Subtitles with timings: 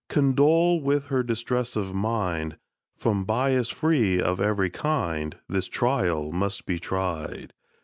[0.09, 2.57] Condole with her distress of mind—
[2.97, 7.53] From bias free of every kind, This trial must be tried!